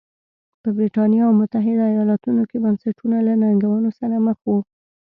په 0.61 0.69
برېټانیا 0.77 1.23
او 1.27 1.33
متحده 1.39 1.85
ایالتونو 1.93 2.43
کې 2.49 2.57
بنسټونه 2.63 3.17
له 3.27 3.33
ننګونو 3.41 3.89
سره 3.99 4.15
مخ 4.25 4.37
وو. 4.47 4.59